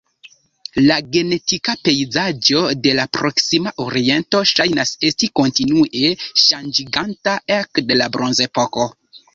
La 0.85 0.95
genetika 1.17 1.75
pejzaĝo 1.87 2.63
de 2.87 2.95
la 3.01 3.05
Proksima 3.19 3.75
Oriento 3.85 4.43
ŝajnas 4.55 4.97
esti 5.11 5.33
kontinue 5.43 6.11
ŝanĝiĝanta 6.49 7.41
ekde 7.61 8.03
la 8.05 8.15
Bronzepoko. 8.19 8.93